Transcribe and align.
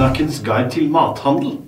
Gjerdknakkens 0.00 0.38
guide 0.40 0.70
til 0.72 0.86
mathandel. 0.88 1.58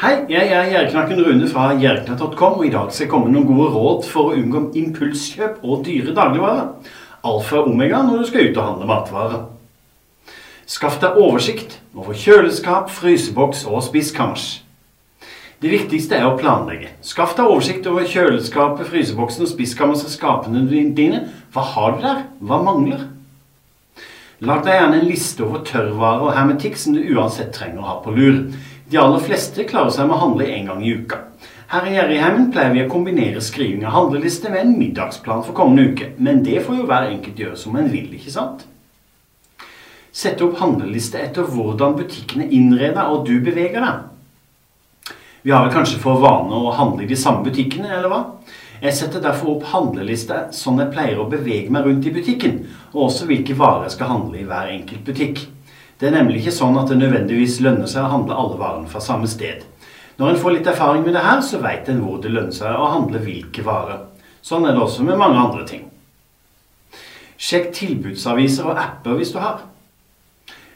Hei, 0.00 0.14
jeg 0.32 0.48
er 0.48 0.70
Gjerdknakken 0.70 1.18
Rune 1.26 1.48
fra 1.52 1.66
gjerdknatt.com, 1.76 2.54
og 2.56 2.64
i 2.64 2.70
dag 2.72 2.86
skal 2.88 3.04
jeg 3.04 3.10
komme 3.12 3.28
med 3.28 3.34
noen 3.36 3.50
gode 3.50 3.66
råd 3.74 4.06
for 4.08 4.30
å 4.30 4.38
unngå 4.38 4.62
impulskjøp 4.80 5.58
og 5.60 5.82
dyre 5.84 6.14
dagligvarer. 6.16 6.70
Alfa 7.20 7.58
og 7.60 7.68
omega 7.68 8.00
når 8.00 8.22
du 8.22 8.30
skal 8.30 8.48
ut 8.48 8.56
og 8.56 8.64
handle 8.64 8.88
matvarer. 8.88 9.42
Skaff 10.64 10.96
deg 11.02 11.20
oversikt 11.20 11.76
over 11.92 12.16
kjøleskap, 12.16 12.88
fryseboks 12.96 13.66
og 13.68 13.84
spiskammers. 13.90 14.46
Det 15.60 15.68
viktigste 15.74 16.16
er 16.16 16.30
å 16.30 16.38
planlegge. 16.40 16.94
Skaff 17.04 17.36
deg 17.36 17.44
oversikt 17.44 17.84
over 17.92 18.08
kjøleskapet, 18.08 18.88
fryseboksen 18.88 19.44
og 19.44 19.52
spiskammers 19.52 20.06
og 20.08 20.16
skapene 20.16 20.64
dine. 20.96 21.26
Hva 21.52 21.68
har 21.74 21.98
du 21.98 22.08
der? 22.08 22.24
Hva 22.40 22.64
mangler? 22.64 23.04
Lag 24.42 24.64
deg 24.66 24.74
gjerne 24.74 24.96
en 24.98 25.06
liste 25.06 25.44
over 25.46 25.60
tørrvarer 25.66 26.24
og 26.26 26.32
hermetikk 26.34 26.78
som 26.80 26.96
du 26.96 27.04
uansett 27.14 27.52
trenger 27.54 27.84
å 27.84 27.86
ha 27.86 27.98
på 28.02 28.14
lur. 28.16 28.40
De 28.90 28.98
aller 28.98 29.22
fleste 29.22 29.66
klarer 29.68 29.94
seg 29.94 30.08
med 30.08 30.16
å 30.16 30.22
handle 30.24 30.48
en 30.50 30.70
gang 30.72 30.80
i 30.82 30.94
uka. 30.98 31.20
Her 31.70 31.86
i 31.86 31.94
Gjerrigheimen 31.94 32.50
pleier 32.54 32.74
vi 32.74 32.82
å 32.82 32.90
kombinere 32.90 33.42
skriving 33.42 33.86
av 33.86 33.94
handleliste 33.94 34.50
med 34.50 34.64
en 34.64 34.74
middagsplan 34.78 35.44
for 35.46 35.56
kommende 35.56 35.86
uke. 35.92 36.10
Men 36.18 36.42
det 36.46 36.64
får 36.66 36.80
jo 36.80 36.88
hver 36.90 37.06
enkelt 37.12 37.38
gjøre 37.44 37.60
som 37.60 37.78
en 37.78 37.88
vil, 37.92 38.10
ikke 38.18 38.34
sant? 38.34 38.66
Sett 40.14 40.42
opp 40.46 40.58
handleliste 40.60 41.22
etter 41.22 41.46
hvordan 41.50 41.96
butikkene 41.98 42.50
innreder 42.54 43.10
og 43.10 43.24
du 43.26 43.38
beveger 43.42 43.82
deg. 43.82 45.14
Vi 45.44 45.54
har 45.54 45.64
vel 45.64 45.74
kanskje 45.74 46.02
for 46.02 46.22
vane 46.22 46.58
å 46.58 46.74
handle 46.74 47.04
i 47.04 47.10
de 47.10 47.18
samme 47.18 47.44
butikkene, 47.46 47.90
eller 47.98 48.10
hva? 48.10 48.20
Jeg 48.84 48.98
setter 48.98 49.22
derfor 49.24 49.54
opp 49.54 49.62
handleliste 49.70 50.42
sånn 50.52 50.82
jeg 50.82 50.90
pleier 50.92 51.20
å 51.22 51.28
bevege 51.32 51.72
meg 51.72 51.86
rundt 51.86 52.04
i 52.04 52.10
butikken, 52.12 52.58
og 52.92 53.06
også 53.06 53.24
hvilke 53.30 53.54
varer 53.56 53.86
jeg 53.86 53.94
skal 53.94 54.10
handle 54.10 54.36
i 54.36 54.44
hver 54.44 54.68
enkelt 54.74 55.06
butikk. 55.06 55.38
Det 55.96 56.10
er 56.10 56.12
nemlig 56.18 56.42
ikke 56.42 56.52
sånn 56.52 56.76
at 56.76 56.90
det 56.92 56.98
nødvendigvis 57.00 57.62
lønner 57.64 57.88
seg 57.88 58.04
å 58.04 58.10
handle 58.12 58.36
alle 58.36 58.58
varene 58.60 58.90
fra 58.92 59.00
samme 59.00 59.30
sted. 59.30 59.62
Når 60.18 60.34
en 60.34 60.40
får 60.42 60.56
litt 60.58 60.68
erfaring 60.68 61.00
med 61.06 61.16
det 61.16 61.22
her, 61.24 61.40
så 61.40 61.62
vet 61.62 61.88
en 61.88 62.02
hvor 62.04 62.18
det 62.20 62.34
lønner 62.34 62.52
seg 62.52 62.76
å 62.76 62.90
handle 62.92 63.22
hvilke 63.24 63.64
varer. 63.64 64.02
Sånn 64.44 64.68
er 64.68 64.76
det 64.76 64.82
også 64.84 65.06
med 65.06 65.16
mange 65.22 65.40
andre 65.40 65.64
ting. 65.70 65.86
Sjekk 67.40 67.72
tilbudsaviser 67.78 68.68
og 68.68 68.82
apper 68.84 69.16
hvis 69.16 69.32
du 69.32 69.40
har. 69.40 69.64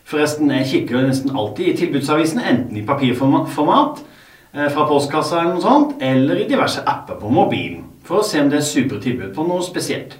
Forresten, 0.08 0.48
jeg 0.56 0.70
kikker 0.72 1.04
nesten 1.04 1.36
alltid 1.36 1.74
i 1.74 1.76
tilbudsavisene, 1.82 2.48
enten 2.54 2.80
i 2.80 2.86
papirformat, 2.88 4.00
eh, 4.54 4.72
fra 4.72 4.88
postkassa 4.88 5.42
eller 5.42 5.58
noe 5.58 5.66
sånt, 5.66 6.00
eller 6.00 6.40
i 6.40 6.48
diverse 6.48 6.80
apper 6.88 7.20
på 7.20 7.28
mobilen, 7.28 7.84
for 8.08 8.22
å 8.22 8.26
se 8.26 8.40
om 8.40 8.48
det 8.48 8.62
er 8.62 8.66
supre 8.66 9.00
tilbud 9.04 9.34
på 9.36 9.44
noe 9.44 9.64
spesielt. 9.66 10.16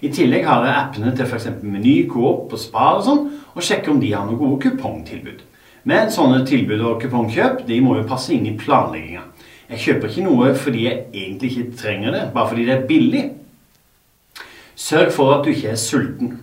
I 0.00 0.08
tillegg 0.12 0.46
har 0.48 0.64
jeg 0.64 0.76
appene 0.76 1.12
til 1.16 1.26
f.eks. 1.26 1.48
Meny, 1.60 2.02
Coop 2.08 2.52
og 2.52 2.60
Spar 2.60 3.00
og 3.00 3.06
sånn, 3.06 3.22
og 3.52 3.64
sjekker 3.64 3.92
om 3.92 4.00
de 4.00 4.12
har 4.14 4.26
noen 4.28 4.40
gode 4.40 4.60
kupongtilbud. 4.64 5.42
Men 5.88 6.12
sånne 6.12 6.42
tilbud 6.48 6.80
og 6.84 7.00
kupongkjøp 7.02 7.64
de 7.68 7.80
må 7.84 7.96
jo 7.98 8.08
passe 8.08 8.32
inn 8.34 8.48
i 8.48 8.56
planlegginga. 8.60 9.24
Jeg 9.70 9.84
kjøper 9.84 10.10
ikke 10.10 10.26
noe 10.26 10.52
fordi 10.58 10.86
jeg 10.86 11.02
egentlig 11.14 11.50
ikke 11.52 11.80
trenger 11.80 12.16
det, 12.16 12.22
bare 12.34 12.52
fordi 12.52 12.66
det 12.68 12.74
er 12.74 12.86
billig. 12.88 13.24
Sørg 14.80 15.12
for 15.14 15.36
at 15.36 15.44
du 15.44 15.52
ikke 15.52 15.74
er 15.74 15.80
sulten. 15.80 16.38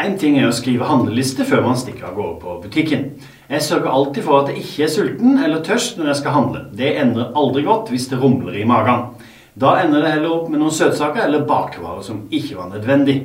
En 0.00 0.14
ting 0.20 0.36
er 0.38 0.46
å 0.48 0.54
skrive 0.54 0.86
handleliste 0.88 1.44
før 1.48 1.64
man 1.64 1.78
stikker 1.80 2.08
av 2.08 2.16
gårde 2.16 2.38
på 2.40 2.56
butikken. 2.62 3.08
Jeg 3.50 3.64
sørger 3.66 3.90
alltid 3.90 4.24
for 4.24 4.44
at 4.44 4.52
jeg 4.52 4.62
ikke 4.62 4.84
er 4.86 4.92
sulten 4.94 5.40
eller 5.42 5.64
tørst 5.66 5.98
når 5.98 6.12
jeg 6.12 6.20
skal 6.20 6.36
handle. 6.36 6.62
Det 6.78 6.92
endrer 7.02 7.34
aldri 7.36 7.64
godt 7.66 7.90
hvis 7.90 8.06
det 8.12 8.20
rumler 8.22 8.54
i 8.60 8.68
magen. 8.68 9.10
Da 9.54 9.74
ender 9.80 10.04
det 10.04 10.14
heller 10.14 10.36
opp 10.36 10.48
med 10.50 10.60
noen 10.62 10.74
søtsaker 10.74 11.24
eller 11.24 11.46
bakvarer 11.48 12.04
som 12.06 12.22
ikke 12.30 12.58
var 12.58 12.70
nødvendig. 12.70 13.18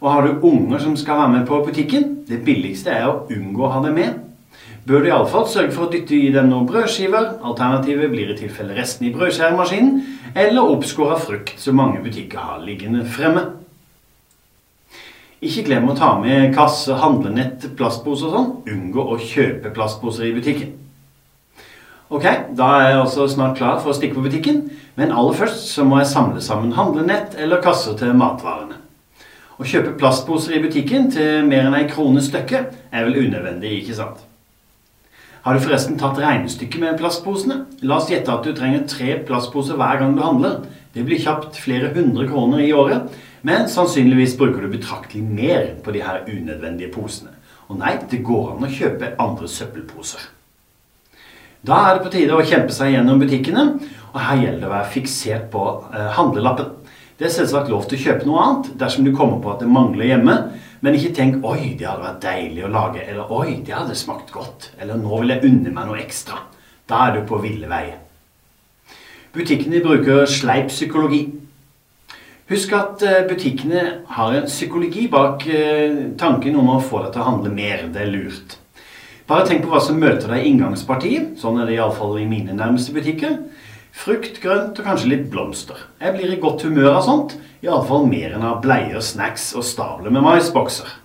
Og 0.00 0.08
har 0.08 0.24
du 0.24 0.46
unger 0.48 0.80
som 0.80 0.96
skal 0.96 1.18
være 1.20 1.32
med 1.34 1.46
på 1.48 1.60
butikken, 1.66 2.24
det 2.28 2.40
billigste 2.46 2.92
er 2.94 3.08
å 3.10 3.26
unngå 3.28 3.66
å 3.66 3.72
ha 3.74 3.82
dem 3.84 3.98
med. 4.00 4.16
Bør 4.88 5.04
du 5.04 5.10
iallfall 5.10 5.44
sørge 5.46 5.74
for 5.74 5.86
å 5.86 5.92
dytte 5.92 6.16
i 6.16 6.32
dem 6.32 6.48
noen 6.48 6.64
brødskiver, 6.68 7.34
alternativet 7.44 8.08
blir 8.10 8.32
i 8.32 8.38
tilfelle 8.38 8.74
resten 8.78 9.06
i 9.06 9.12
brødskjæremaskinen, 9.12 10.00
eller 10.32 10.72
oppskåra 10.72 11.18
frukt 11.20 11.60
som 11.60 11.76
mange 11.76 12.00
butikker 12.00 12.40
har 12.40 12.62
liggende 12.64 13.04
fremme. 13.04 13.44
Ikke 15.44 15.66
glem 15.68 15.88
å 15.88 15.96
ta 15.96 16.14
med 16.20 16.54
kasse, 16.56 16.96
handlenett, 17.00 17.68
plastpose 17.76 18.26
og 18.28 18.34
sånn. 18.34 18.50
Unngå 18.72 19.04
å 19.04 19.20
kjøpe 19.20 19.72
plastposer 19.76 20.28
i 20.28 20.34
butikken. 20.36 20.74
Ok, 22.10 22.24
da 22.58 22.68
er 22.74 22.88
jeg 22.88 23.02
også 23.04 23.28
snart 23.30 23.52
klar 23.54 23.76
for 23.78 23.92
å 23.92 23.94
stikke 23.94 24.16
på 24.16 24.24
butikken, 24.24 24.64
men 24.98 25.12
aller 25.14 25.36
først 25.38 25.68
så 25.70 25.84
må 25.86 26.00
jeg 26.00 26.08
samle 26.10 26.40
sammen 26.42 26.72
handlenett 26.74 27.36
eller 27.38 27.62
kasser 27.62 27.94
til 28.00 28.16
matvarene. 28.18 28.80
Å 29.60 29.66
kjøpe 29.68 29.92
plastposer 30.00 30.56
i 30.56 30.62
butikken 30.64 31.06
til 31.14 31.46
mer 31.46 31.68
enn 31.68 31.76
ei 31.78 31.84
krone 31.86 32.18
stykket 32.24 32.72
er 32.90 33.06
vel 33.06 33.28
unødvendig, 33.28 33.76
ikke 33.84 33.94
sant? 34.00 34.24
Har 35.44 35.54
du 35.54 35.62
forresten 35.62 36.00
tatt 36.00 36.18
regnestykket 36.18 36.82
med 36.82 36.98
plastposene? 36.98 37.60
La 37.86 38.00
oss 38.00 38.10
gjette 38.10 38.34
at 38.34 38.42
du 38.42 38.50
trenger 38.58 38.90
tre 38.90 39.14
plastposer 39.30 39.78
hver 39.78 40.02
gang 40.02 40.18
du 40.18 40.24
handler. 40.24 40.58
Det 40.90 41.06
blir 41.06 41.22
kjapt 41.22 41.62
flere 41.62 41.92
hundre 41.94 42.26
kroner 42.26 42.64
i 42.64 42.72
året, 42.74 43.06
men 43.46 43.70
sannsynligvis 43.70 44.34
bruker 44.40 44.66
du 44.66 44.74
betraktelig 44.74 45.22
mer 45.22 45.76
på 45.86 45.94
de 45.94 46.02
her 46.02 46.26
unødvendige 46.26 46.90
posene. 46.98 47.38
Og 47.70 47.78
nei, 47.78 47.94
det 48.10 48.24
går 48.26 48.56
an 48.56 48.66
å 48.66 48.74
kjøpe 48.80 49.14
andre 49.22 49.54
søppelposer. 49.54 50.39
Da 51.66 51.76
er 51.86 51.98
det 51.98 52.04
på 52.06 52.12
tide 52.14 52.36
å 52.36 52.44
kjempe 52.46 52.72
seg 52.72 52.94
gjennom 52.94 53.20
butikkene, 53.20 53.64
og 54.10 54.20
her 54.24 54.38
gjelder 54.40 54.62
det 54.62 54.68
å 54.70 54.72
være 54.72 54.92
fiksert 54.94 55.50
på 55.52 55.64
eh, 55.92 56.06
handlelappen. 56.16 56.70
Det 57.20 57.26
er 57.28 57.34
selvsagt 57.34 57.68
lov 57.68 57.84
til 57.84 57.98
å 57.98 58.04
kjøpe 58.06 58.24
noe 58.24 58.44
annet 58.46 58.70
dersom 58.80 59.04
du 59.04 59.10
kommer 59.12 59.42
på 59.44 59.50
at 59.52 59.60
det 59.60 59.68
mangler 59.68 60.08
hjemme, 60.08 60.36
men 60.80 60.96
ikke 60.96 61.12
tenk 61.18 61.44
'oi, 61.44 61.74
det 61.76 61.84
hadde 61.84 62.06
vært 62.06 62.22
deilig 62.24 62.64
å 62.64 62.70
lage', 62.72 63.04
eller 63.04 63.28
'oi, 63.28 63.58
det 63.66 63.76
hadde 63.76 63.98
smakt 63.98 64.32
godt', 64.32 64.70
eller 64.80 64.96
'nå 64.96 65.20
vil 65.20 65.34
jeg 65.34 65.44
unne 65.50 65.74
meg 65.74 65.90
noe 65.90 66.00
ekstra'. 66.00 66.40
Da 66.88 67.02
er 67.06 67.18
du 67.18 67.28
på 67.28 67.42
ville 67.44 67.68
veier. 67.68 68.00
Butikkene 69.36 69.84
bruker 69.84 70.24
sleip 70.26 70.72
psykologi. 70.72 71.26
Husk 72.48 72.72
at 72.72 73.04
eh, 73.04 73.28
butikkene 73.28 73.84
har 74.08 74.32
en 74.34 74.48
psykologi 74.48 75.06
bak 75.12 75.44
eh, 75.46 76.16
tanken 76.16 76.56
om 76.56 76.72
å 76.72 76.80
få 76.80 77.04
deg 77.04 77.12
til 77.12 77.20
å 77.20 77.28
handle 77.28 77.52
mer. 77.52 77.84
Det 77.92 78.00
er 78.00 78.10
lurt. 78.16 78.59
Bare 79.30 79.46
tenk 79.46 79.62
på 79.62 79.70
hva 79.70 79.78
som 79.78 80.00
møter 80.02 80.26
deg 80.26 80.42
i 80.42 80.48
inngangspartiet. 80.50 81.36
Sånn 81.38 81.60
er 81.62 81.68
det 81.68 81.76
iallfall 81.76 82.16
i 82.18 82.26
mine 82.26 82.50
nærmeste 82.56 82.90
butikker. 82.90 83.36
Frukt, 83.94 84.40
grønt 84.42 84.78
og 84.80 84.86
kanskje 84.88 85.10
litt 85.12 85.28
blomster. 85.30 85.84
Jeg 86.02 86.16
blir 86.16 86.32
i 86.34 86.38
godt 86.42 86.64
humør 86.66 86.96
av 86.96 87.04
sånt. 87.06 87.36
Iallfall 87.62 88.08
mer 88.10 88.34
enn 88.34 88.46
av 88.48 88.58
bleier, 88.64 88.98
snacks 88.98 89.52
og 89.54 89.62
stavler 89.68 90.10
med 90.10 90.24
maisbokser. 90.24 90.96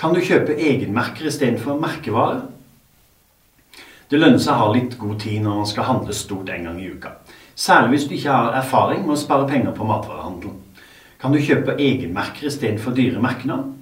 Kan 0.00 0.16
du 0.16 0.22
kjøpe 0.24 0.56
egenmerker 0.56 1.28
istedenfor 1.28 1.76
merkevarer? 1.82 2.46
Det 4.08 4.16
lønner 4.16 4.40
seg 4.40 4.54
å 4.54 4.62
ha 4.62 4.70
litt 4.72 4.96
god 5.02 5.18
tid 5.20 5.44
når 5.44 5.58
man 5.58 5.68
skal 5.68 5.88
handle 5.90 6.16
stort 6.16 6.48
en 6.48 6.64
gang 6.70 6.78
i 6.80 6.88
uka. 6.94 7.12
Særlig 7.60 7.92
hvis 7.92 8.06
du 8.08 8.14
ikke 8.16 8.38
har 8.38 8.56
erfaring 8.62 9.04
med 9.04 9.18
å 9.18 9.20
spare 9.20 9.44
penger 9.52 9.76
på 9.76 9.84
matvarehandelen. 9.84 10.56
Kan 11.20 11.36
du 11.36 11.44
kjøpe 11.44 11.76
egenmerker 11.76 12.48
istedenfor 12.48 12.96
dyre 12.96 13.20
merkenavn? 13.20 13.76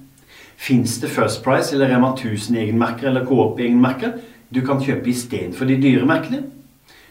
Fins 0.59 0.99
det 1.01 1.09
First 1.15 1.45
Price 1.45 1.75
eller 1.75 1.89
Rema 1.93 2.13
1000 2.17 2.57
egenmerker 2.59 3.09
eller 3.09 3.27
Coop 3.27 3.61
egenmerker 3.63 4.19
du 4.51 4.63
kan 4.67 4.81
kjøpe 4.83 5.13
istedenfor 5.13 5.69
de 5.69 5.77
dyre 5.79 6.07
merkene? 6.09 6.43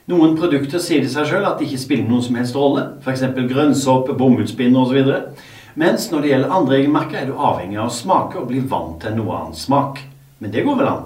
Noen 0.08 0.38
produkter 0.40 0.82
sier 0.84 1.04
det 1.04 1.12
seg 1.14 1.28
sjøl 1.30 1.46
at 1.48 1.60
det 1.60 1.68
ikke 1.68 1.82
spiller 1.82 2.08
noen 2.08 2.24
som 2.24 2.38
helst 2.40 2.56
rolle, 2.56 2.84
f.eks. 3.04 3.26
grønnsåpe, 3.50 4.16
bomullspinner 4.20 4.84
osv. 4.84 5.12
Mens 5.80 6.08
når 6.12 6.24
det 6.24 6.32
gjelder 6.32 6.56
andre 6.58 6.78
egenmerker, 6.80 7.20
er 7.20 7.28
du 7.28 7.36
avhengig 7.36 7.80
av 7.80 7.92
å 7.92 7.94
smake 7.94 8.40
og 8.40 8.48
bli 8.50 8.64
vant 8.72 9.02
til 9.04 9.18
noe 9.18 9.36
annen 9.36 9.60
smak. 9.60 10.00
Men 10.40 10.56
det 10.56 10.64
går 10.64 10.80
vel 10.80 10.90
an? 10.94 11.06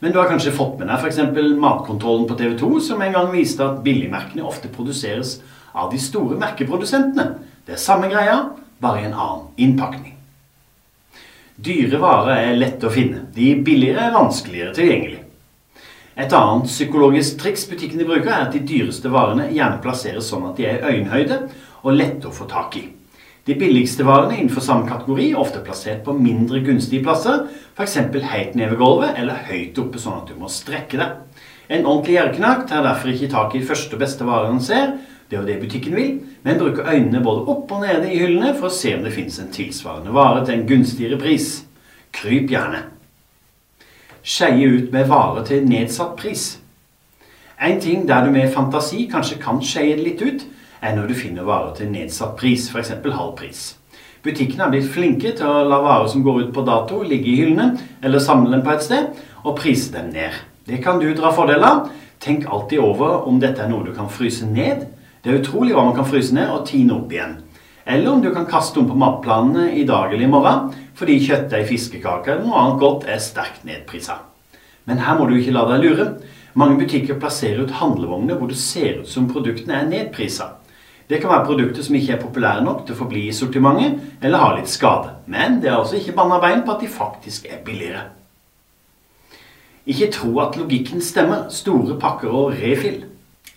Men 0.00 0.12
du 0.12 0.20
har 0.20 0.28
kanskje 0.28 0.54
fått 0.56 0.78
med 0.80 0.88
deg 0.88 1.00
f.eks. 1.00 1.18
Matkontrollen 1.60 2.28
på 2.28 2.36
TV 2.36 2.54
2, 2.60 2.70
som 2.84 3.02
en 3.04 3.16
gang 3.16 3.32
viste 3.32 3.64
at 3.64 3.82
billigmerkene 3.84 4.44
ofte 4.46 4.72
produseres 4.72 5.38
av 5.72 5.90
de 5.92 6.00
store 6.00 6.36
merkeprodusentene. 6.40 7.30
Det 7.64 7.76
er 7.76 7.84
samme 7.88 8.12
greia, 8.12 8.42
bare 8.80 9.02
i 9.02 9.08
en 9.08 9.16
annen 9.16 9.50
innpakning. 9.60 10.19
Dyre 11.60 11.98
varer 12.00 12.38
er 12.40 12.56
lette 12.56 12.88
å 12.88 12.92
finne. 12.92 13.26
De 13.34 13.50
billigere 13.64 14.06
er 14.06 14.14
vanskeligere 14.14 14.72
tilgjengelig. 14.76 15.18
Et 16.20 16.32
annet 16.36 16.68
psykologisk 16.68 17.36
triks 17.40 17.66
butikkene 17.68 18.06
bruker, 18.08 18.30
er 18.32 18.46
at 18.46 18.54
de 18.54 18.62
dyreste 18.64 19.10
varene 19.12 19.50
gjerne 19.52 19.80
plasseres 19.84 20.30
sånn 20.30 20.46
at 20.48 20.56
de 20.56 20.66
er 20.68 20.80
i 20.80 20.94
øyenhøyde 20.94 21.38
og 21.82 21.96
lette 21.96 22.28
å 22.28 22.34
få 22.34 22.46
tak 22.48 22.78
i. 22.80 22.86
De 23.48 23.56
billigste 23.60 24.04
varene 24.04 24.38
innenfor 24.38 24.64
samme 24.64 24.88
kategori 24.88 25.30
er 25.30 25.40
ofte 25.40 25.62
plassert 25.64 26.02
på 26.06 26.14
mindre 26.16 26.60
gunstige 26.64 27.04
plasser, 27.04 27.46
f.eks. 27.76 27.96
helt 28.32 28.56
nede 28.56 28.72
ved 28.72 28.80
gulvet 28.80 29.20
eller 29.20 29.44
høyt 29.48 29.80
oppe 29.80 30.00
sånn 30.00 30.20
at 30.20 30.32
du 30.32 30.36
må 30.40 30.48
strekke 30.52 31.00
deg. 31.00 31.46
En 31.70 31.86
ordentlig 31.86 32.16
gjerdeknakk 32.18 32.66
tar 32.70 32.84
derfor 32.86 33.12
ikke 33.12 33.32
tak 33.32 33.56
i 33.56 33.64
første 33.64 33.96
og 33.96 34.04
beste 34.04 34.28
vare 34.28 34.48
han 34.48 34.64
ser, 34.64 34.96
det 35.30 35.36
er 35.36 35.42
jo 35.42 35.46
det 35.46 35.60
butikken 35.62 35.94
vil, 35.94 36.14
men 36.42 36.58
bruker 36.58 36.88
øynene 36.90 37.22
både 37.22 37.44
opp 37.52 37.70
og 37.70 37.84
nede 37.84 38.08
i 38.10 38.18
hyllene 38.18 38.50
for 38.58 38.66
å 38.66 38.74
se 38.74 38.96
om 38.96 39.04
det 39.06 39.12
finnes 39.14 39.38
en 39.38 39.52
tilsvarende 39.54 40.10
vare 40.14 40.42
til 40.42 40.56
en 40.56 40.66
gunstigere 40.66 41.20
pris. 41.20 41.60
Kryp 42.10 42.50
gjerne. 42.50 42.80
Skeie 44.26 44.66
ut 44.66 44.90
med 44.90 45.06
varer 45.06 45.46
til 45.46 45.68
nedsatt 45.70 46.16
pris. 46.18 46.56
En 47.62 47.78
ting 47.80 48.08
der 48.08 48.26
du 48.26 48.34
med 48.34 48.50
fantasi 48.50 49.06
kanskje 49.12 49.38
kan 49.38 49.62
skeie 49.62 49.94
litt 50.00 50.18
ut, 50.18 50.42
er 50.82 50.96
når 50.96 51.12
du 51.12 51.14
finner 51.14 51.46
varer 51.46 51.76
til 51.78 51.92
nedsatt 51.92 52.34
pris, 52.40 52.66
f.eks. 52.72 52.90
halv 53.04 53.34
pris. 53.38 53.64
Butikkene 54.24 54.66
har 54.66 54.74
blitt 54.74 54.90
flinke 54.90 55.30
til 55.36 55.46
å 55.46 55.62
la 55.68 55.78
varer 55.84 56.10
som 56.10 56.24
går 56.26 56.42
ut 56.42 56.54
på 56.56 56.66
dato 56.66 57.04
ligge 57.06 57.30
i 57.30 57.38
hyllene, 57.44 57.76
eller 58.02 58.18
samle 58.18 58.50
dem 58.50 58.66
på 58.66 58.74
et 58.74 58.82
sted, 58.82 59.12
og 59.44 59.60
prise 59.62 59.94
dem 59.94 60.10
ned. 60.10 60.34
Det 60.66 60.82
kan 60.82 60.98
du 60.98 61.06
dra 61.14 61.30
fordel 61.32 61.62
av. 61.62 61.86
Tenk 62.20 62.50
alltid 62.50 62.82
over 62.82 63.28
om 63.30 63.38
dette 63.40 63.62
er 63.62 63.70
noe 63.70 63.86
du 63.86 63.94
kan 63.94 64.10
fryse 64.10 64.48
ned. 64.48 64.88
Det 65.20 65.30
er 65.30 65.42
utrolig 65.42 65.74
hva 65.76 65.84
man 65.84 65.96
kan 65.98 66.08
fryse 66.08 66.32
ned 66.32 66.48
og 66.48 66.64
tine 66.68 66.94
opp 66.96 67.10
igjen. 67.12 67.36
Eller 67.84 68.12
om 68.12 68.22
du 68.22 68.30
kan 68.32 68.46
kaste 68.48 68.80
om 68.80 68.86
på 68.88 68.96
matplanene 68.96 69.70
i 69.76 69.84
dag 69.88 70.12
eller 70.12 70.24
i 70.24 70.30
morgen, 70.30 70.70
fordi 70.96 71.18
kjøttdeig, 71.26 71.66
fiskekaker 71.68 72.36
eller 72.36 72.46
noe 72.46 72.60
annet 72.60 72.80
godt 72.80 73.08
er 73.10 73.20
sterkt 73.20 73.66
nedprisa. 73.68 74.20
Men 74.88 75.02
her 75.04 75.18
må 75.18 75.26
du 75.28 75.36
ikke 75.36 75.52
la 75.52 75.66
deg 75.68 75.84
lure. 75.84 76.06
Mange 76.58 76.80
butikker 76.80 77.18
plasserer 77.20 77.66
ut 77.66 77.76
handlevogner 77.82 78.40
hvor 78.40 78.48
det 78.50 78.58
ser 78.60 79.02
ut 79.02 79.10
som 79.10 79.28
produktene 79.30 79.76
er 79.76 79.90
nedprisa. 79.90 80.54
Det 81.10 81.18
kan 81.20 81.32
være 81.32 81.48
produkter 81.50 81.82
som 81.82 81.98
ikke 81.98 82.14
er 82.14 82.22
populære 82.22 82.64
nok 82.64 82.84
til 82.86 82.94
å 82.94 83.00
forbli 83.02 83.26
i 83.28 83.34
sortimentet, 83.34 83.98
eller 84.22 84.40
har 84.40 84.56
litt 84.56 84.70
skade. 84.70 85.16
Men 85.26 85.58
det 85.60 85.68
er 85.68 85.80
altså 85.80 85.98
ikke 85.98 86.14
banna 86.16 86.38
bein 86.40 86.62
på 86.64 86.76
at 86.76 86.84
de 86.84 86.90
faktisk 86.90 87.50
er 87.50 87.64
billigere. 87.66 88.06
Ikke 89.90 90.10
tro 90.14 90.36
at 90.38 90.56
logikken 90.56 91.02
stemmer. 91.02 91.48
Store 91.50 91.98
pakker 91.98 92.30
og 92.30 92.54
refill. 92.60 93.09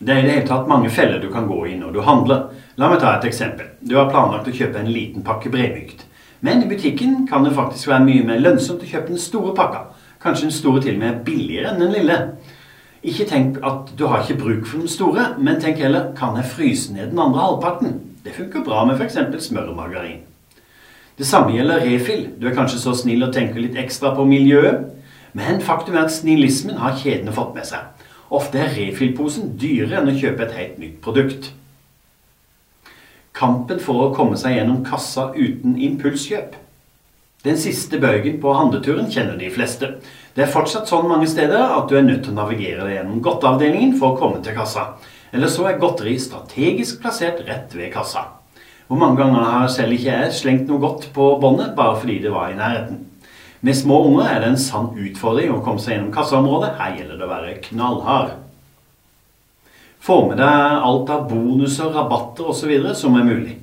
Det 0.03 0.11
er 0.11 0.19
i 0.19 0.23
det 0.27 0.33
hele 0.33 0.47
tatt 0.47 0.67
mange 0.67 0.89
feller 0.91 1.21
du 1.23 1.29
kan 1.31 1.45
gå 1.47 1.61
i 1.69 1.77
når 1.79 1.93
du 1.95 2.01
handler. 2.03 2.47
La 2.75 2.89
meg 2.91 2.99
ta 2.99 3.13
et 3.15 3.27
eksempel. 3.29 3.69
Du 3.79 3.95
har 3.95 4.09
planlagt 4.11 4.49
å 4.51 4.55
kjøpe 4.55 4.81
en 4.81 4.91
liten 4.91 5.23
pakke 5.23 5.51
bremykt. 5.53 6.01
Men 6.43 6.59
i 6.63 6.67
butikken 6.67 7.21
kan 7.29 7.45
det 7.47 7.53
faktisk 7.55 7.87
være 7.87 8.03
mye 8.03 8.25
mer 8.27 8.41
lønnsomt 8.43 8.83
å 8.83 8.89
kjøpe 8.89 9.13
den 9.13 9.21
store 9.21 9.53
pakka. 9.55 9.85
Kanskje 10.23 10.49
den 10.49 10.55
store 10.57 10.83
til 10.83 10.97
og 10.97 11.05
med 11.05 11.23
billigere 11.23 11.71
enn 11.71 11.79
den 11.79 11.95
lille. 11.95 12.19
Ikke 13.03 13.29
tenk 13.29 13.61
at 13.63 13.93
du 13.99 14.05
har 14.11 14.25
ikke 14.25 14.41
bruk 14.41 14.67
for 14.67 14.83
den 14.83 14.91
store, 14.91 15.29
men 15.39 15.63
tenk 15.63 15.79
heller 15.79 16.11
kan 16.19 16.35
jeg 16.39 16.51
fryse 16.51 16.91
ned 16.95 17.13
den 17.13 17.23
andre 17.23 17.45
halvparten? 17.45 17.97
Det 18.25 18.35
funker 18.35 18.63
bra 18.67 18.83
med 18.89 18.99
f.eks. 18.99 19.19
smør 19.47 19.71
og 19.71 19.79
margarin. 19.79 20.23
Det 21.15 21.27
samme 21.29 21.55
gjelder 21.55 21.83
refill. 21.87 22.27
Du 22.41 22.49
er 22.49 22.55
kanskje 22.57 22.81
så 22.81 22.95
snill 22.97 23.23
å 23.23 23.31
tenke 23.31 23.61
litt 23.61 23.79
ekstra 23.79 24.11
på 24.17 24.27
miljøet. 24.27 24.83
Men 25.31 25.63
faktum 25.63 25.95
er 25.95 26.09
at 26.09 26.15
snillismen 26.15 26.79
har 26.83 26.99
kjedene 26.99 27.31
fått 27.35 27.55
med 27.55 27.71
seg. 27.71 27.87
Ofte 28.31 28.61
er 28.63 28.73
refillposen 28.77 29.55
dyrere 29.59 29.99
enn 29.99 30.13
å 30.13 30.17
kjøpe 30.17 30.45
et 30.45 30.57
helt 30.57 30.79
nytt 30.81 30.99
produkt. 31.03 31.51
Kampen 33.33 33.79
for 33.81 34.05
å 34.05 34.11
komme 34.13 34.37
seg 34.39 34.59
gjennom 34.59 34.83
kassa 34.85 35.31
uten 35.33 35.75
impulskjøp. 35.81 36.59
Den 37.43 37.57
siste 37.59 37.97
bøygen 37.99 38.37
på 38.39 38.53
handleturen 38.55 39.09
kjenner 39.11 39.35
de 39.35 39.49
fleste. 39.51 39.89
Det 40.33 40.45
er 40.45 40.53
fortsatt 40.53 40.87
sånn 40.87 41.09
mange 41.09 41.27
steder 41.27 41.73
at 41.75 41.89
du 41.89 41.97
er 41.99 42.05
nødt 42.05 42.23
til 42.23 42.31
å 42.31 42.37
navigere 42.37 42.85
deg 42.85 42.95
gjennom 42.99 43.23
godteavdelingen 43.25 43.97
for 43.99 44.13
å 44.13 44.19
komme 44.21 44.39
til 44.45 44.55
kassa. 44.55 44.93
Eller 45.33 45.51
så 45.51 45.65
er 45.67 45.81
godteri 45.81 46.13
strategisk 46.21 47.01
plassert 47.03 47.41
rett 47.49 47.73
ved 47.75 47.91
kassa. 47.93 48.29
Hvor 48.87 49.01
mange 49.01 49.19
ganger 49.19 49.43
har 49.49 49.67
selv 49.73 49.95
ikke 49.95 50.13
jeg 50.13 50.37
slengt 50.37 50.69
noe 50.69 50.79
godt 50.79 51.09
på 51.15 51.33
båndet 51.41 51.73
bare 51.75 51.97
fordi 51.99 52.19
det 52.23 52.31
var 52.31 52.53
i 52.53 52.57
nærheten. 52.59 53.01
Med 53.63 53.77
små 53.79 54.01
unger 54.09 54.27
er 54.27 54.41
det 54.43 54.47
en 54.51 54.59
sann 54.59 54.89
utfordring 54.99 55.53
å 55.53 55.61
komme 55.63 55.79
seg 55.79 55.95
gjennom 55.95 56.11
kassaområdet. 56.11 56.73
Her 56.81 56.97
gjelder 56.97 57.19
det 57.19 57.23
å 57.23 57.29
være 57.29 57.59
knallhard. 57.69 58.33
Få 60.03 60.17
med 60.27 60.41
deg 60.41 60.81
alt 60.89 61.11
av 61.15 61.29
bonuser, 61.29 61.93
rabatter 61.95 62.49
osv. 62.51 62.73
som 62.99 63.15
er 63.15 63.23
mulig. 63.23 63.53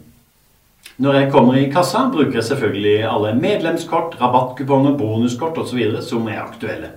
Når 1.04 1.18
jeg 1.18 1.28
kommer 1.34 1.58
i 1.60 1.68
kassa, 1.72 2.06
bruker 2.12 2.38
jeg 2.38 2.48
selvfølgelig 2.48 2.96
alle 3.10 3.34
medlemskort, 3.36 4.16
rabattkuponger, 4.20 4.96
bonuskort 4.96 5.60
osv. 5.60 5.82
som 6.00 6.32
er 6.32 6.40
aktuelle. 6.46 6.90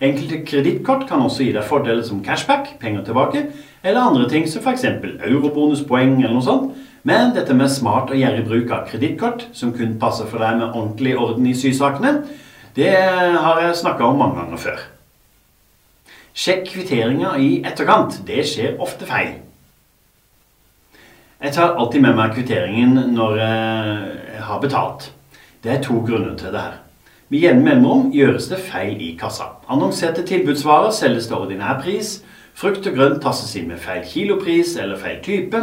Enkelte 0.00 0.44
kredittkort 0.46 1.08
kan 1.08 1.22
også 1.24 1.42
gi 1.42 1.52
deg 1.56 1.66
fordeler 1.66 2.04
som 2.06 2.20
cashback, 2.24 2.76
penger 2.78 3.02
tilbake, 3.06 3.46
eller 3.82 4.04
andre 4.10 4.28
ting 4.30 4.46
som 4.46 4.62
f.eks. 4.62 4.84
eurobonuspoeng 4.84 6.20
eller 6.20 6.36
noe 6.36 6.46
sånt. 6.46 6.76
Men 7.08 7.32
dette 7.34 7.54
med 7.54 7.70
smart 7.72 8.12
og 8.12 8.20
gjerrig 8.20 8.44
bruk 8.46 8.70
av 8.74 8.86
kredittkort, 8.90 9.48
som 9.56 9.72
kun 9.74 9.96
passer 9.98 10.28
for 10.30 10.42
deg 10.42 10.60
med 10.60 10.70
ordentlig 10.70 11.16
orden 11.18 11.46
i 11.50 11.56
sysakene, 11.56 12.20
det 12.78 12.94
har 12.94 13.60
jeg 13.64 13.78
snakka 13.80 14.06
om 14.06 14.20
mange 14.22 14.38
ganger 14.38 14.62
før. 14.62 14.86
Sjekk 16.38 16.68
kvitteringer 16.70 17.40
i 17.42 17.48
etterkant. 17.66 18.20
Det 18.26 18.44
skjer 18.46 18.78
ofte 18.78 19.06
feil. 19.08 19.32
Jeg 21.42 21.54
tar 21.54 21.74
alltid 21.78 22.02
med 22.04 22.14
meg 22.18 22.36
kvitteringen 22.36 23.14
når 23.16 23.40
jeg 23.40 24.44
har 24.46 24.60
betalt. 24.62 25.08
Det 25.62 25.74
er 25.74 25.82
to 25.82 25.98
grunner 26.06 26.36
til 26.38 26.54
det 26.54 26.62
her. 26.62 26.76
Med 27.28 27.42
jevne 27.44 27.60
mellomrom 27.60 28.06
gjøres 28.08 28.46
det 28.48 28.56
feil 28.70 29.02
i 29.04 29.10
kassa. 29.20 29.50
Annonserte 29.68 30.22
tilbudsvarer 30.24 30.94
selges 30.96 31.26
til 31.28 31.36
ordinær 31.36 31.76
pris. 31.82 32.22
Frukt 32.56 32.88
og 32.88 32.96
grønt 32.96 33.20
tasses 33.20 33.52
inn 33.60 33.66
med 33.68 33.82
feil 33.82 34.00
kilopris 34.08 34.78
eller 34.80 34.96
feil 34.96 35.18
type. 35.26 35.60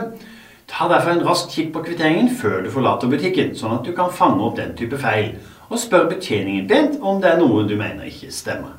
Ta 0.70 0.90
derfor 0.92 1.16
en 1.16 1.26
rask 1.26 1.50
kikk 1.50 1.72
på 1.74 1.82
kvitteringen 1.88 2.30
før 2.38 2.62
du 2.62 2.70
forlater 2.74 3.10
butikken, 3.10 3.56
sånn 3.58 3.80
at 3.80 3.90
du 3.90 3.96
kan 3.98 4.14
fange 4.14 4.46
opp 4.46 4.60
den 4.60 4.78
type 4.78 5.02
feil, 5.02 5.34
og 5.66 5.82
spør 5.82 6.06
betjeningen 6.14 6.70
pent 6.70 7.02
om 7.02 7.18
det 7.22 7.34
er 7.34 7.42
noe 7.42 7.66
du 7.66 7.74
mener 7.82 8.14
ikke 8.14 8.30
stemmer. 8.34 8.78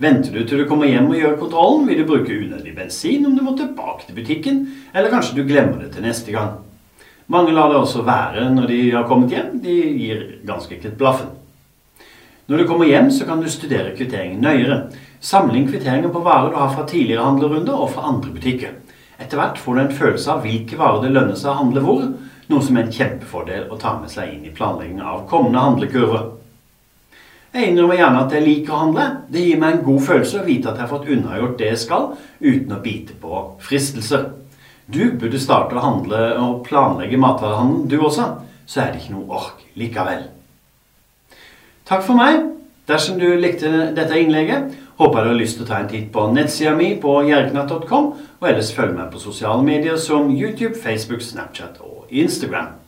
Venter 0.00 0.36
du 0.36 0.44
til 0.44 0.60
du 0.60 0.68
kommer 0.68 0.92
hjem 0.92 1.08
og 1.08 1.16
gjør 1.16 1.40
kontrollen, 1.40 1.88
vil 1.88 2.02
du 2.02 2.08
bruke 2.08 2.36
unødig 2.36 2.76
bensin 2.76 3.24
om 3.28 3.36
du 3.36 3.44
må 3.44 3.56
tilbake 3.56 4.04
til 4.06 4.20
butikken, 4.20 4.62
eller 4.92 5.12
kanskje 5.12 5.40
du 5.40 5.46
glemmer 5.48 5.80
det 5.80 5.94
til 5.96 6.04
neste 6.04 6.36
gang. 6.36 6.58
Mange 7.32 7.56
lar 7.56 7.72
det 7.72 7.80
også 7.80 8.04
være 8.04 8.50
når 8.52 8.68
de 8.68 8.80
har 8.92 9.08
kommet 9.08 9.32
hjem. 9.32 9.60
De 9.64 9.76
gir 10.00 10.24
ganske 10.44 10.76
ikke 10.76 10.98
blaffen. 11.00 11.39
Når 12.50 12.58
du 12.58 12.66
kommer 12.66 12.88
hjem, 12.90 13.12
så 13.14 13.24
kan 13.28 13.38
du 13.38 13.46
studere 13.46 13.92
kvitteringen 13.94 14.40
nøyere. 14.42 14.88
Samle 15.22 15.54
inn 15.60 15.68
kvitteringer 15.70 16.10
på 16.10 16.22
varer 16.24 16.50
du 16.50 16.56
har 16.58 16.72
fra 16.74 16.82
tidligere 16.82 17.22
handlerunder 17.22 17.76
og 17.78 17.92
fra 17.92 18.08
andre 18.08 18.32
butikker. 18.34 18.72
Etter 19.22 19.38
hvert 19.38 19.60
får 19.62 19.76
du 19.76 19.80
en 19.84 19.92
følelse 19.94 20.32
av 20.32 20.42
hvilke 20.42 20.78
varer 20.80 21.04
det 21.04 21.12
lønner 21.14 21.38
seg 21.38 21.52
å 21.52 21.60
handle 21.60 21.84
hvor, 21.84 22.00
noe 22.50 22.66
som 22.66 22.74
er 22.74 22.88
en 22.88 22.96
kjempefordel 22.96 23.68
å 23.70 23.78
ta 23.78 23.92
med 24.00 24.10
seg 24.10 24.32
inn 24.32 24.48
i 24.48 24.54
planleggingen 24.56 25.06
av 25.12 25.20
kommende 25.30 25.62
handlekurver. 25.62 26.24
Jeg 27.54 27.70
innrømmer 27.70 28.00
gjerne 28.00 28.24
at 28.24 28.34
jeg 28.34 28.46
liker 28.48 28.74
å 28.74 28.82
handle. 28.82 29.06
Det 29.30 29.46
gir 29.46 29.62
meg 29.62 29.76
en 29.76 29.86
god 29.86 30.02
følelse 30.08 30.42
å 30.42 30.48
vite 30.50 30.72
at 30.72 30.82
jeg 30.82 30.86
har 30.88 30.92
fått 30.96 31.08
unnagjort 31.14 31.56
det 31.62 31.70
jeg 31.70 31.84
skal, 31.84 32.10
uten 32.42 32.74
å 32.74 32.80
bite 32.82 33.20
på 33.22 33.44
fristelser. 33.62 34.26
Du 34.90 35.04
burde 35.14 35.38
starte 35.38 35.78
å 35.78 35.86
handle 35.86 36.26
og 36.42 36.66
planlegge 36.66 37.22
matvarehandelen, 37.28 37.86
du 37.86 38.00
også. 38.00 38.26
Så 38.66 38.82
er 38.82 38.90
det 38.90 39.04
ikke 39.04 39.20
noe 39.20 39.38
ork 39.38 39.66
likevel. 39.78 40.26
Takk 41.90 42.04
for 42.06 42.14
meg. 42.14 42.44
Dersom 42.86 43.16
du 43.18 43.26
likte 43.34 43.70
dette 43.96 44.18
innlegget, 44.18 44.76
håper 45.00 45.18
jeg 45.18 45.26
du 45.26 45.30
har 45.32 45.38
lyst 45.40 45.56
til 45.58 45.64
å 45.64 45.70
ta 45.70 45.80
en 45.82 45.88
titt 45.90 46.12
på 46.14 46.28
nettsida 46.30 46.76
mi 46.78 46.92
på 47.02 47.16
jerknatt.com, 47.26 48.06
og 48.38 48.46
ellers 48.46 48.70
følg 48.76 48.94
med 48.94 49.10
på 49.10 49.22
sosiale 49.22 49.64
medier 49.66 49.98
som 49.98 50.30
YouTube, 50.30 50.76
Facebook, 50.78 51.22
Snapchat 51.26 51.82
og 51.82 52.06
Instagram. 52.14 52.79